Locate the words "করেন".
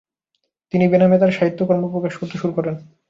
2.53-2.75